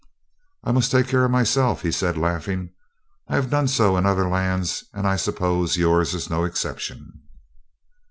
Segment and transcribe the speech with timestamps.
[0.63, 2.71] 'I must take care of myself,' he said, laughing.
[3.27, 7.21] 'I have done so in other lands, and I suppose yours is no exception.'